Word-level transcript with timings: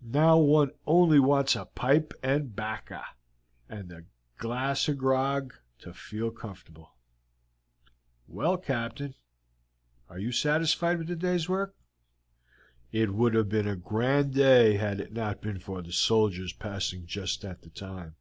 "Now 0.00 0.38
one 0.38 0.70
only 0.86 1.18
wants 1.20 1.54
a 1.54 1.66
pipe 1.66 2.14
and 2.22 2.56
bacca 2.56 3.04
and 3.68 3.92
a 3.92 4.04
glass 4.38 4.88
of 4.88 4.96
grog, 4.96 5.52
to 5.80 5.92
feel 5.92 6.30
comfortable." 6.30 6.94
"Well, 8.26 8.56
Captain, 8.56 9.14
are 10.08 10.18
you 10.18 10.32
satisfied 10.32 10.96
with 10.96 11.08
the 11.08 11.16
day's 11.16 11.50
work?" 11.50 11.74
"It 12.92 13.12
would 13.12 13.34
have 13.34 13.50
been 13.50 13.68
a 13.68 13.76
grand 13.76 14.32
day 14.32 14.78
had 14.78 15.00
it 15.00 15.12
not 15.12 15.42
been 15.42 15.58
for 15.58 15.82
the 15.82 15.92
soldiers 15.92 16.54
passing 16.54 17.04
just 17.04 17.44
at 17.44 17.60
the 17.60 17.68
time. 17.68 18.16